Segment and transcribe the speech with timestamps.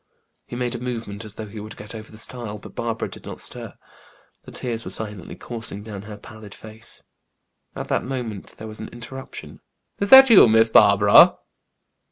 [0.47, 3.23] He made a movement as though he would get over the stile, but Barbara did
[3.23, 3.75] not stir;
[4.45, 7.03] the tears were silently coursing down her pallid face.
[7.75, 9.59] At that moment there was an interruption.
[9.99, 11.37] "Is that you, Miss Barbara?"